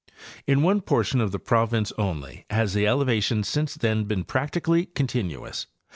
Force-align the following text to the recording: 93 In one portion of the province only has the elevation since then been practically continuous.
93 0.47 0.51
In 0.53 0.61
one 0.63 0.81
portion 0.81 1.21
of 1.21 1.31
the 1.31 1.37
province 1.37 1.93
only 1.95 2.43
has 2.49 2.73
the 2.73 2.87
elevation 2.87 3.43
since 3.43 3.75
then 3.75 4.05
been 4.05 4.23
practically 4.23 4.87
continuous. 4.87 5.67